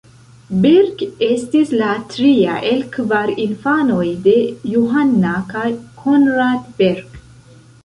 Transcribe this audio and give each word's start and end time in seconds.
Berg 0.61 1.01
estis 1.27 1.73
la 1.81 1.89
tria 2.13 2.55
el 2.71 2.81
kvar 2.95 3.35
infanoj 3.45 4.07
de 4.25 4.35
Johanna 4.73 5.37
kaj 5.55 5.69
Conrad 6.03 6.75
Berg. 6.83 7.25